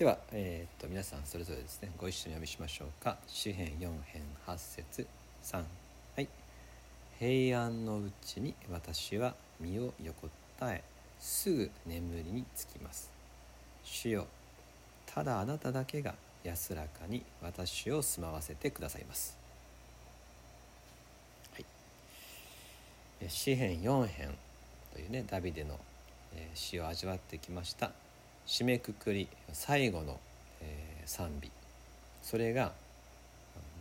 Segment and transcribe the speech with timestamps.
[0.00, 3.18] では、えー、と皆さんそれぞれですねご一緒に読みしましょうか。
[3.26, 5.06] 詩編4編8節
[5.44, 5.64] 3は
[6.22, 6.26] い。
[7.18, 10.82] 平安のうちに私は身を横たえ
[11.18, 13.10] すぐ眠りにつきます。
[13.84, 14.26] 主よ
[15.04, 16.14] ただあなただけが
[16.44, 19.36] 安らかに私を住まわせてくださいます。
[21.52, 21.66] はい。
[23.28, 24.34] 詩編4編
[24.94, 25.78] というねダビデの
[26.54, 27.92] 詩を味わってきました。
[28.46, 30.18] 締めくくり最後の、
[30.60, 31.50] えー、賛美。
[32.22, 32.72] それが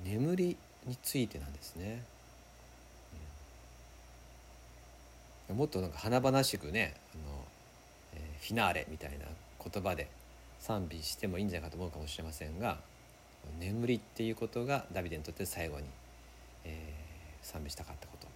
[0.03, 2.01] 眠りについてなんですね、
[5.49, 7.35] うん、もっとなんか華々しくねあの、
[8.13, 9.25] えー、フィナーレみたいな
[9.71, 10.07] 言葉で
[10.59, 12.77] 賛美してもいいんじゃないかと思うかもしれませんが
[13.59, 15.85] 眠りっていうことがダビデにとって最後に、
[16.63, 18.27] えー、賛美したかったこと。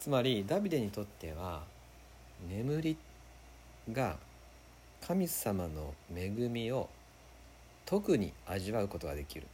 [0.00, 1.62] つまりダビデにとっては
[2.48, 2.96] 眠り
[3.92, 4.16] が
[5.06, 6.88] 神様の恵みを
[7.86, 9.46] 特に味わうことができる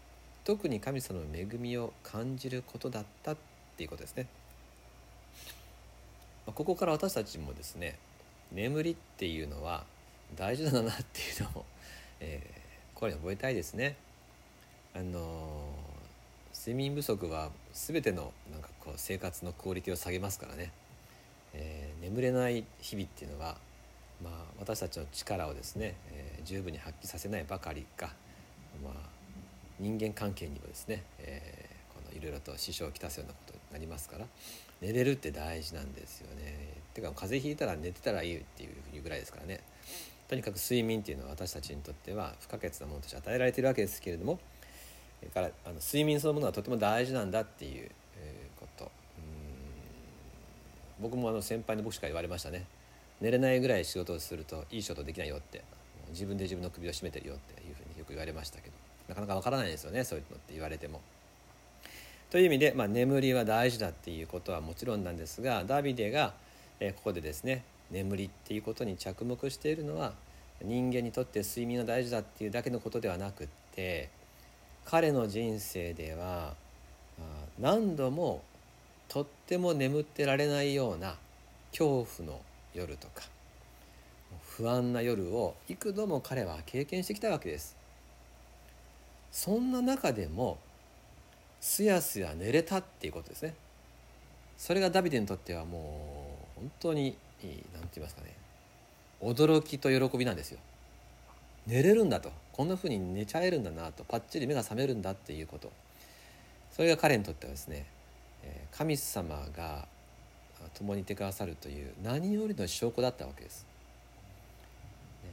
[0.44, 3.36] 特に神様の恵みを感じることだったっ
[3.76, 4.26] ていうことですね。
[6.46, 7.98] ここから私たちもですね
[8.50, 9.84] 眠りっていうのは
[10.36, 11.64] 大事だなっていうのを、
[12.20, 13.96] えー、これ覚えたいですね。
[14.94, 20.72] あのー、睡眠不足は全てのなんかこう生活のクオリティを下げますからね、
[21.52, 23.58] えー、眠れない日々っていうのは
[24.22, 28.14] まあ、私たちの力をですね、えー、十分に発揮させないばかりか、
[28.82, 28.92] まあ、
[29.78, 34.26] 人間関係にもですね、えー、このいろいろと支障をきたすようなことになりますから
[34.80, 36.74] 寝れるって大事なんですよね。
[36.94, 38.66] てか風邪ひいたら寝てたらいいってい
[38.98, 39.60] うぐらいですからね。
[40.28, 44.38] とにかく睡眠っていうのは私たちにとっては不可欠なものとして与えられているわけですけれども
[45.32, 47.90] からあの睡眠そのものはとても大事なんだっていう、
[48.60, 48.90] こと
[51.00, 52.66] 僕もあの先輩の僕しか言われましたね
[53.20, 55.62] 寝れないぐらい仕事をするといい仕事できないよって
[56.10, 58.74] 自分で自分の首を絞めてるよっていうふうによく言われましたけど
[59.08, 61.00] なかなかわからないですよねそういうのって言われても。
[62.30, 66.34] という意味で、まあ、眠りは大事だっていうことはもちろんなんですがダビデが、
[66.78, 70.12] えここでですね眠りっていうことに着目しているのは
[70.62, 74.10] 人間にとって睡眠が大事だっていうだけのことではなくって
[74.84, 76.54] 彼の人生では
[77.58, 78.42] 何度も
[79.08, 81.16] とっても眠ってられないような
[81.70, 82.40] 恐怖の
[82.74, 83.22] 夜とか。
[84.42, 87.76] 不安な夜を幾度も彼は経験してきたわけです。
[89.30, 90.58] そんな中でも
[91.60, 93.54] すやすや寝れたっていうことですね。
[94.56, 98.34] それがダビデにとってはもう本当に何て言いますかね。
[99.20, 100.58] 驚きと喜びなんですよ。
[101.66, 102.32] 寝れるんだと。
[102.52, 104.04] こんな風に寝ちゃえるんだなと。
[104.04, 105.70] パッチリ目が覚めるんだっていうこと。
[106.72, 107.86] それが彼にとってはですね
[108.72, 109.86] 神様が
[110.74, 113.66] 共にいてくださるという何よりの証拠だったわけです。
[115.24, 115.30] ね、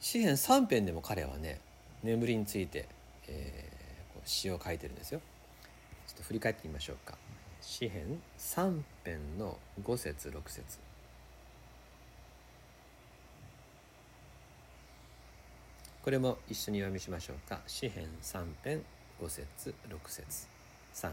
[0.00, 1.60] 詩篇3編でも彼はね
[2.02, 2.86] 眠りについて、
[3.28, 5.20] えー、詩を書いてるんですよ。
[6.06, 7.16] ちょっと振り返ってみましょうか。
[7.60, 10.78] 詩篇3編の5節6節
[16.02, 17.60] これも一緒に読みしましょうか。
[17.66, 18.84] 詩篇3編
[19.20, 20.46] 5節6節
[20.94, 21.10] 3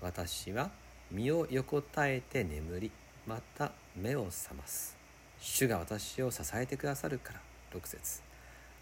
[0.00, 0.70] 私は
[1.10, 2.90] 身を横たえて眠り
[3.26, 4.96] また目を覚ます。
[5.40, 7.40] 主が私を支えてくださるから。
[7.72, 8.22] 6節。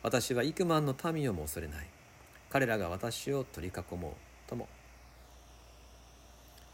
[0.02, 1.86] 私は幾万の民をも恐れない。
[2.50, 4.12] 彼らが私を取り囲もう
[4.48, 4.68] とも。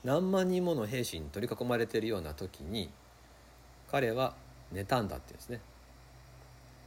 [0.04, 2.90] 何万人もの兵士に取り囲まれているような時に
[3.90, 4.34] 彼は
[4.72, 5.60] 寝たんだっていうんですね。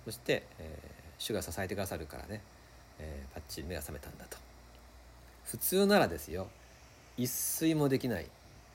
[0.04, 2.42] そして、えー、主が支えてくださるからね、
[3.00, 4.38] えー、パッチリ目が覚めたんだと。
[5.46, 6.50] 普通ならですよ。
[7.18, 8.26] 一睡もできない。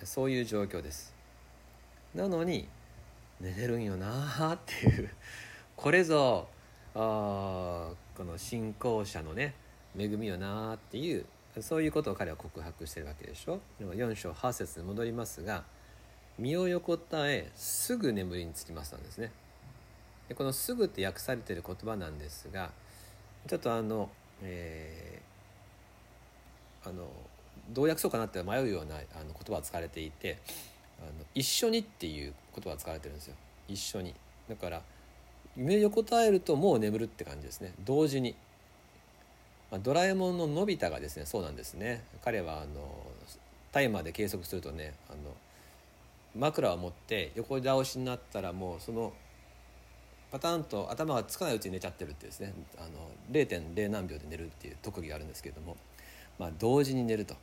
[0.05, 1.15] そういう状況です。
[2.15, 2.67] なのに
[3.41, 5.11] 寝れるんよなっていう。
[5.77, 6.49] これぞ
[6.95, 9.55] あこの信仰者のね
[9.99, 11.25] 恵みよなっていう
[11.61, 13.61] そういうことを彼は告白してるわけでしょ。
[13.79, 15.65] でも4章8節に戻りますが
[16.39, 19.33] 身を横たえすぐ眠りにつきますなんですね。
[20.29, 22.71] でこの「すぐ」って訳されてる言葉なんですが
[23.49, 24.11] ちょっとあの、
[24.43, 25.00] えー、
[27.73, 30.39] どう訳そうかなって迷うようなあの言葉が使われていて
[31.01, 33.35] あの一緒にっていう言葉が使われてるんですよ。
[33.69, 34.15] 一緒に。
[34.49, 34.83] だから
[35.57, 37.73] 夢横たえるともう眠るって感じですね。
[37.85, 38.35] 同時に、
[39.71, 42.05] まあ、ドラえもんののび太がですねそうなんですね。
[42.25, 42.67] 彼はあの
[43.73, 45.19] タイマーで計測するとねあの
[46.37, 49.13] 枕を持って横倒しになったらもうその
[50.31, 52.53] パターンと頭がつかないうちに寝ちゃってるってですね。
[52.79, 55.77] あの0.0何秒で寝るっていう特技があるんですけれども、
[56.39, 57.35] まあ、同時に寝ると。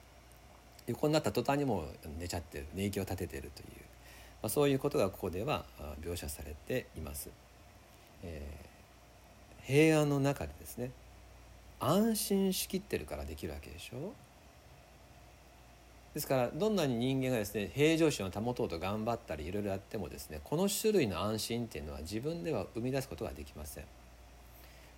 [0.88, 1.86] 横になった途端にも
[2.19, 3.68] 寝ちゃってる寝息を立ててるという、
[4.42, 5.66] まあ、そういうことがここでは
[6.01, 7.30] 描写されています。
[8.24, 10.92] えー、平安の中でですね
[11.80, 14.13] 安心しきってるからできるわけでしょ。
[16.13, 23.83] ですからどんなに人間がですね平常心を保とうと頑張ったりいろいろやってもですねこの種類の安心っていうのは自分では生み出すことができません。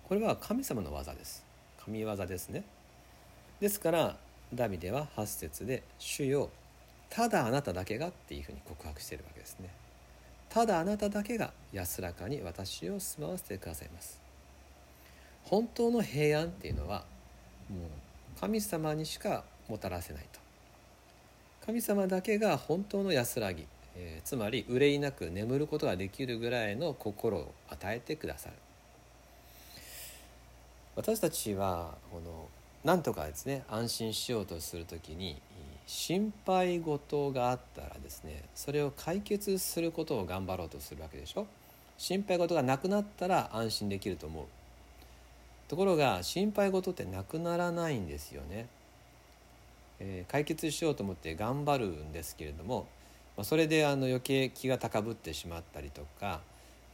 [0.08, 1.44] これは神様の技です。
[1.84, 2.64] 神業ですね。
[3.60, 4.16] ですから
[4.52, 6.50] ダビデは8節で「主よ
[7.08, 9.70] ただあなただけが」っていうふうに告白してるわけですね。
[10.48, 14.20] ただあなただけが安らかに私を住まわせてくださいます。
[15.44, 17.04] 本当の平安っていうのは
[17.68, 20.40] もう神様にしかもたらせないと。
[21.66, 28.54] 神様だけが本当の安らぎ、えー、つまり憂いなく眠ることができるぐらいの心を与えてくださる。
[30.96, 32.39] 私たちはこの
[32.84, 35.40] 何とかですね安心しようとする時に
[35.86, 41.46] 心配事があったらですねそれを解決することを頑張ろうとするわけでしょ？
[41.98, 44.44] 心配事がなくなったら安心できると思う。
[45.68, 48.66] ところが心配事ってなくならないんですよね。
[49.98, 52.86] えー、解決しようと思って頑張るんですけれども、
[53.36, 56.40] まあ、それであの余計気が高ぶってしまったりとか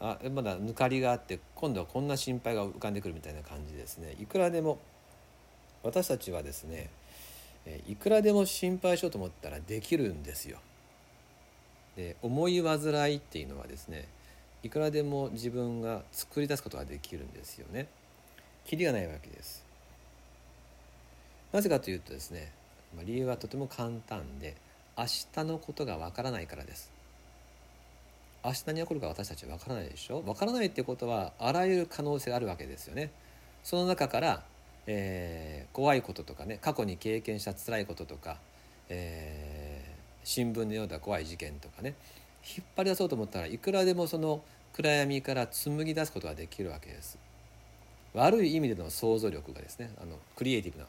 [0.01, 4.17] あまだ抜かりがあって今度はこんな心配が浮かんでくるみたいな感じですね。
[4.21, 4.79] いくらでも
[5.87, 6.91] 私たちはですね
[7.89, 10.59] いくらでも心配しようと思ったらできるんですよ。
[11.97, 12.81] で思い煩
[13.13, 14.07] いっていうのはですね
[14.63, 17.87] いくらでも自分が作り出すことができるんですよね。
[18.65, 19.65] キリがないわけです。
[21.53, 22.53] なぜかというとですね、
[23.05, 24.55] 理由はとても簡単で
[24.99, 26.91] 明日のことがわからないからです
[28.45, 30.23] 明日に起こるか私たちはわからないでしょ？
[30.27, 33.11] わからないってことはあらゆる可能性があるわけですよね
[33.63, 34.43] その中から、
[34.87, 38.39] えー、怖いこととかね過去に経験した辛いこととか、
[38.89, 41.95] えー、新聞のような怖い事件とかね
[42.57, 44.43] 引っ張り出そうと思ったらいくらでもその
[44.73, 47.19] 暗闇から紡ぎ出すことができるわけです。
[48.15, 50.87] 悪い意味での想像力がですねあのクリエイティブな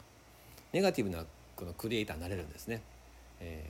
[0.72, 1.24] ネガティブな
[1.56, 2.80] このクリエイターになれるんですね、
[3.40, 3.64] え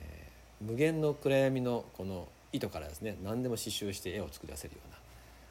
[0.63, 4.97] ー、無限の暗闇のこの糸からですね何でも刺繍して絵を作り出せるような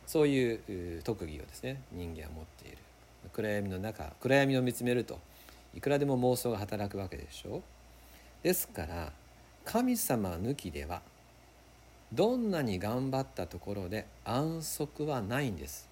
[0.06, 2.78] そういう特技をですね人間は持っている。
[3.32, 5.18] 暗闇の中暗闇を見つめると
[5.74, 7.58] いくらでも妄想が働くわけでしょ？
[7.58, 7.62] う
[8.42, 9.12] ですから
[9.64, 11.02] 神様抜きでは
[12.12, 15.88] どんなに頑張ったところで安息はないんです。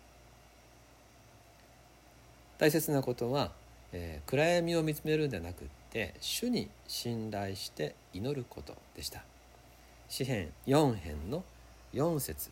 [2.58, 3.52] 大切なことは、
[3.92, 9.22] えー、暗闇を見つめるんじゃなくって主に信頼して祈ることでした。
[10.08, 11.44] 詩編4編の
[11.92, 12.50] 4節、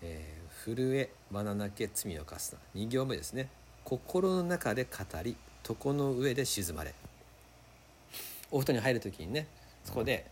[0.00, 2.80] えー、震えな泣け罪を犯すな。
[2.80, 3.48] 2行目ですね。
[3.84, 5.36] 心の中で語り
[5.68, 6.94] 床の上で静まれ。
[8.50, 9.46] お布団に入る時にね
[9.84, 10.26] そこで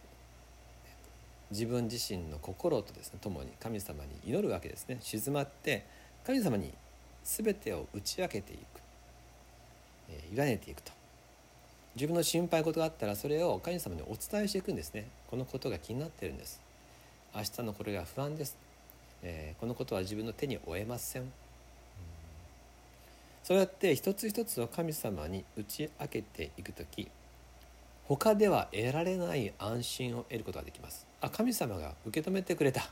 [1.50, 4.99] 自分自身の心とですね共に神様に祈るわけですね。
[5.00, 5.87] 静まって
[6.25, 6.73] 神様に
[7.23, 8.61] 全てを打ち明けていく、
[10.11, 10.93] えー、委ねていくと。
[11.94, 15.08] 自分の心配事があったらそれを神様にお伝えしていくんですね。
[15.31, 16.61] このことが気になってるんです。
[17.34, 18.56] 明日のこれが不安です、
[19.22, 21.32] えー、このことは自分の手に負えません、
[23.42, 27.08] そうやって一つ一つを神様に打ち明けていく時
[28.08, 31.06] 他では得られない安心を得ることができます。
[31.20, 32.88] あ神様が受け止めてくれた。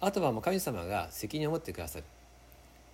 [0.00, 2.04] あとはもう神様が責任を持ってくださる。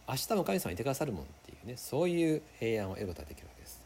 [0.09, 3.81] 明日も神様いてくださるもんっていうねそういう平安を得ることができるわけです。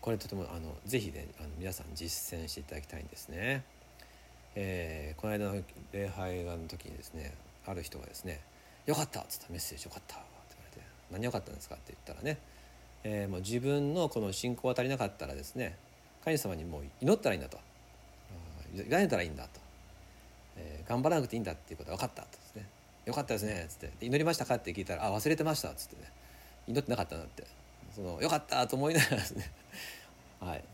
[0.00, 3.62] これとてもあのぜひねあの皆さん実践していただきたいんですね。
[4.60, 5.62] えー、この間の
[5.92, 7.32] 礼拝の時にですね
[7.64, 8.40] ある人がですね
[8.86, 12.38] 「よかった!」っつったメッセージ「よかった!」って言われて「何よかったんですか?」って言ったらね、
[13.04, 15.76] えー、もう自分のこの信仰が足りなかったらですね
[16.24, 17.60] 神様にもう祈ったらいいんだと
[18.74, 19.60] 委ねたらいいんだと、
[20.56, 22.66] えー、頑張らなくていいんだっていうことが分かったとですね
[23.06, 26.10] 「よかったですね」っつって「祈りましたか?」って聞いたら「あ忘れてました」っつってね
[26.66, 27.44] 祈ってなかったなって
[27.94, 29.52] そのよかったと思いながらですね
[30.40, 30.64] はい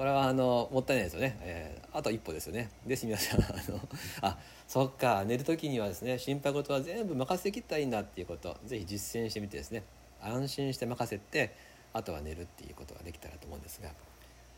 [0.00, 2.70] これはあのもったいないですよね、えー、あと一歩ですよね。
[2.86, 3.78] です皆さんあの
[4.22, 9.82] あそっか寝る時にはですね心配事は全部任せてきったらいいんだっていうこと是非実践してみてですね。
[10.22, 11.54] 安心して任せて
[11.92, 13.90] あとは寝るっていうことができたらと思うんですが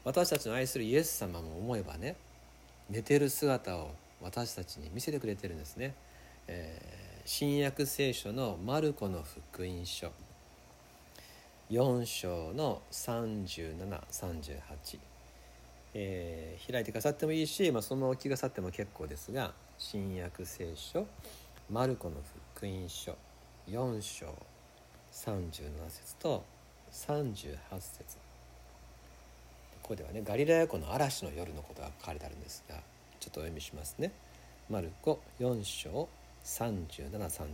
[0.04, 2.14] 私たちの愛するイエス様も思えばね
[2.88, 5.96] 寝てる姿を私たちに見せてくれてるんですね、
[6.46, 10.12] えー、新約聖書のマルコの福音書
[11.68, 15.11] 4章の3738、
[15.94, 21.06] えー、開いてくださってもいいし、まあ、そのまま聞きくださっても結構ですが新約聖書
[21.70, 22.16] マルコの
[22.54, 23.16] 福音書
[23.68, 24.26] 4章
[25.12, 26.44] 37節と
[26.92, 28.16] 38節
[29.82, 32.76] ここではねガリラヤ湖の嵐の夜のことが書かれてあるんですが
[33.20, 34.10] ちょっとお読みしますね。
[34.68, 36.08] マルコ4章
[36.44, 37.48] 3738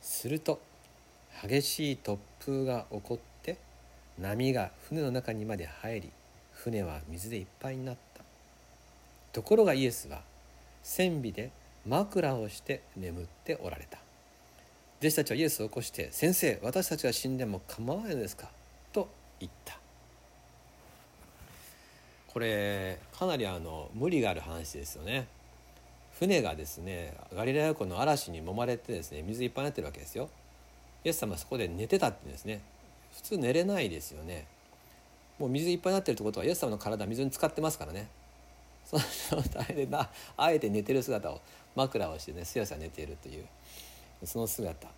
[0.00, 0.60] すると
[1.42, 3.58] 激しい突風が起こって
[4.18, 6.12] 波が船の中にまで入り
[6.54, 8.22] 船は水でいっぱいになった。
[9.32, 10.22] ところがイエスは
[10.82, 11.50] 船尾で
[11.86, 13.98] 枕をして眠っておられた。
[15.00, 18.48] 弟子たちはイエスを起こして「先生私たちが死んでも構わないのですか?」
[18.92, 19.08] と
[19.40, 19.78] 言った。
[22.28, 25.26] これかなりあの無理がある話ですよね。
[26.18, 30.30] 船がですねガリラヤ湖の嵐に揉まれてですね水いっぱいになってるわけですよ。
[31.04, 32.60] イエス様はそこで寝てたってですね
[33.12, 34.46] 普通寝れないですよね。
[35.38, 38.08] もう水いっぱいになってるってことはイエス様の体は水に浸かってますからね。
[38.84, 39.02] その
[39.42, 41.40] 状態でなあえて寝てる姿を
[41.74, 43.44] 枕をしてねすやすや寝ているという
[44.24, 44.88] その姿。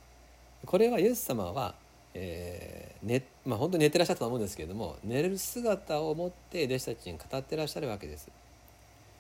[0.65, 1.75] これはイエス様は、
[2.15, 8.29] えーねまあ、本当に寝てらっしゃったと思うんですけれども寝れる姿を持って弟子たちに語ってらっしゃるわけです。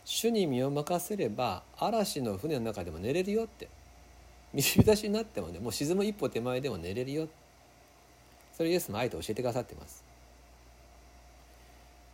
[0.04, 3.68] 主に身を任せれば嵐の船の中でも寝れるよって。
[4.54, 7.28] 水浸しになってもねもう沈む一歩手前でも寝れるよ
[8.56, 10.05] それイエスもあえて教えてくださってます。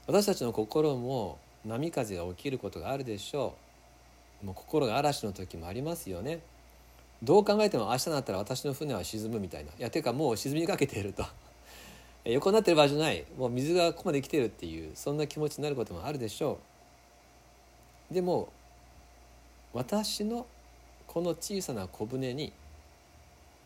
[0.07, 3.55] 私たちの心も波風が起きることがあるでしょ
[4.43, 4.47] う。
[4.47, 6.41] もう心が嵐の時もありますよね。
[7.23, 9.71] どう考えても明日になったら私の船は沈むみたいな。
[9.71, 11.25] いやていうかもう沈みかけていると。
[12.25, 13.25] 横になってる場合じゃない。
[13.39, 16.59] もう水がここまで来てるっていうそんな気持ちになることもあるでしょ
[18.11, 18.15] う。
[18.15, 18.53] でも
[19.73, 20.47] 私の
[21.07, 22.53] この小さな小舟に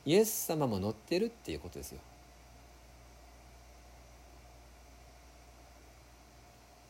[0.04, 2.00] イエス様も乗ってるっていうことですよ。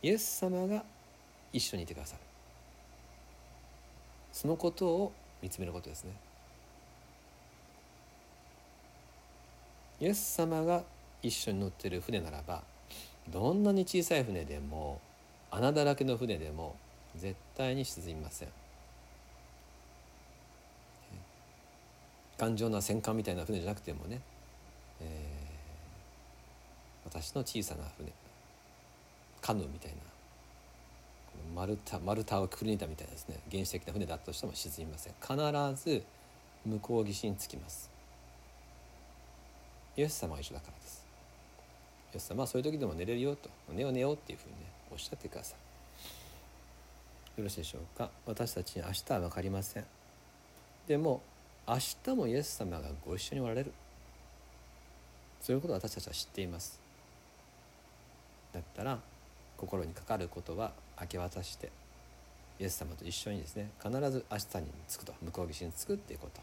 [0.06, 0.84] イエス様が
[1.52, 2.20] 一緒にいてくださる。
[4.32, 6.12] そのことを見つめることですね。
[9.98, 10.84] イエス様が
[11.24, 12.62] 一緒に乗ってる船ならば
[13.32, 15.00] どんなに小さい船でも
[15.50, 16.76] 穴だらけの船でも
[17.16, 18.48] 絶対に沈みません。
[22.38, 24.20] 頑丈な戦艦みたいな船じゃなくてもね、
[25.00, 25.08] えー、
[27.12, 28.12] 私の小さな船。
[29.46, 29.98] カヌーみたいな。
[31.54, 33.38] 丸太丸太をくり抜いたみたいなですね。
[33.48, 35.12] 原始的な船だとしても沈みません。
[35.20, 36.02] 必ず
[36.64, 37.88] 向こう岸につきます。
[39.96, 41.06] イエス様は一緒だからです。
[42.12, 43.48] イエス様はそういう時でも寝れるよと。
[43.72, 45.54] 寝よう寝ようっていうふうにねおっしゃってくださ
[47.36, 47.38] い。
[47.38, 48.10] よろしいでしょうか。
[48.26, 49.84] 私たちに明日は分かりません。
[50.88, 51.22] でも
[51.68, 53.72] 明日もイエス様がご一緒におられる。
[55.40, 56.80] そういうことを私たちは知っています。
[58.52, 58.98] だったら
[59.56, 61.70] 心にかかることは明け渡して
[62.58, 66.40] イエス様と一緒にですね必ず明日に着くと向こう岸に着くっていうこと。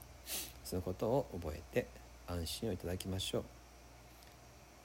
[0.63, 1.87] そのことを覚えて
[2.27, 3.43] 安心をいただきましょう、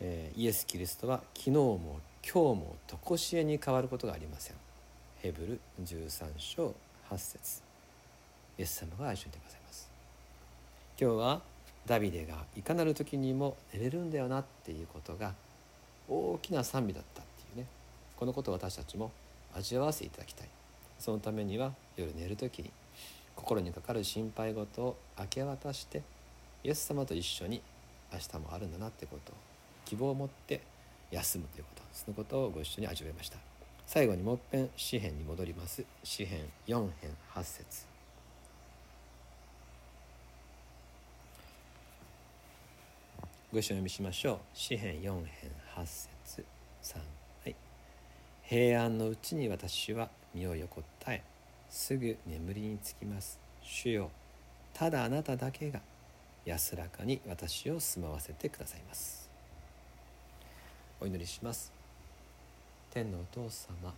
[0.00, 4.56] えー、イエス・キリストは昨日も今日も常しえに変わることがありません。
[5.22, 6.74] ヘブル13章
[7.10, 7.62] 8節。
[8.58, 9.90] イエス様が一緒にいてくださいます。
[11.00, 11.42] 今日は
[11.86, 15.34] ダビデがいかなる時にも寝れるんだよなっていうことが
[16.08, 17.22] 大きな賛美だった。
[18.18, 19.12] このことを私たちも
[19.54, 20.48] 味わわせていただきたい。
[20.98, 22.70] そのためには夜寝る時に
[23.36, 26.02] 心にかかる心配事を明け渡して
[26.64, 27.62] イエス様と一緒に
[28.12, 29.34] 明日もあるんだなってことを
[29.84, 30.60] 希望を持って
[31.12, 33.38] 休むということそのことをご一緒に味わいました。
[33.86, 35.84] 最後にもっぺん詩篇に戻ります。
[36.02, 37.86] 詩篇4編8節。
[43.52, 44.38] ご一緒に読みしましょう。
[44.52, 46.44] 詩篇4編8節。
[46.82, 47.27] 3
[48.48, 51.22] 平安のうちに私は身を横たえ
[51.68, 53.38] すぐ眠りにつきます。
[53.62, 54.10] 主よ。
[54.72, 55.80] ただあなただけが
[56.46, 59.28] 安らかに私を住まわせてくださいます。
[60.98, 61.70] お祈りします。
[62.90, 63.92] 天のお父様。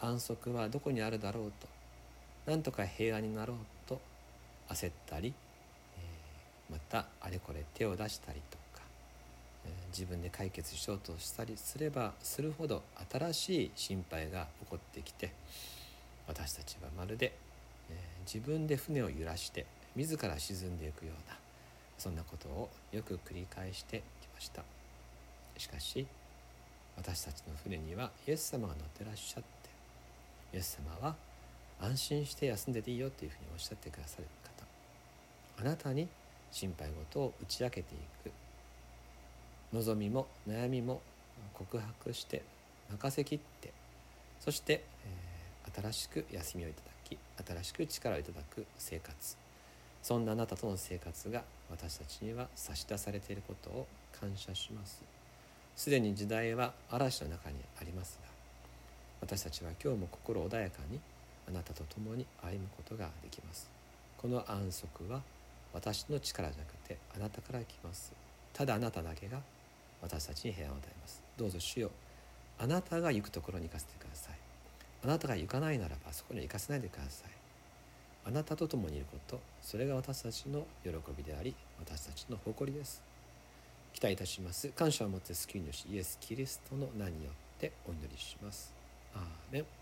[0.00, 2.50] 安息はどこにあるだろうと。
[2.50, 4.00] なんとか平安になろうと
[4.70, 5.34] 焦ったり、
[5.98, 8.56] え、またあれこれ手を出したりと、
[9.92, 15.32] 自分で解決しようとしたりすればするほど新しい心配が起こってきて
[16.26, 17.32] 私たちはまるで、
[17.90, 17.94] え、
[18.26, 21.36] 自分で船を揺らして自ら沈んでいくような
[21.98, 24.62] そんなことをよく繰り返してきました。
[25.58, 26.06] しかし
[26.96, 31.14] 私たちの船にはイエス様が乗ってらっしゃってイエス様は
[31.80, 36.08] 安心して休んでていいよっていうふうにおっしゃってくださる方あなたに
[36.50, 38.32] 心配事を打ち明けていく
[39.72, 41.00] 望みも悩みも
[41.54, 42.42] 告白して
[42.90, 43.72] 任せきって
[44.40, 49.36] そして、えー、新しく休みをいただき新しく力をいただく生活。
[50.02, 53.86] そんなあなたとの生活が私たちには差し出されていることを
[54.20, 55.02] 感謝します。
[55.76, 58.28] すでに時代は嵐の中にありますが
[59.22, 61.00] 私たちは今日も心穏やかに
[61.48, 63.70] あなたと共に歩むことができます。
[64.18, 65.22] この安息は
[65.72, 68.12] 私の力じゃなくてあなたから来ます。
[68.52, 69.38] ただあなただけが
[70.02, 71.22] 私たちに平安を与えます。
[71.38, 71.90] どうぞ主よ
[72.58, 74.34] あなたが行くところに行かせてください。
[75.04, 77.30] あなたが行かないならばそこに行かせないでください。
[78.24, 83.02] あなたと共にいることそれが私たちの喜びであり私たちの誇りです。
[83.92, 84.68] 期待いたします。
[84.68, 88.72] 感謝を持って救い主イエス・キリストの名によってお祈りします。
[89.14, 89.81] アーメン。